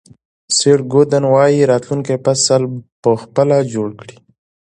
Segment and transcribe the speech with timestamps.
[0.55, 2.61] سیټ گودن وایي راتلونکی فصل
[3.01, 4.15] په خپله جوړ کړئ.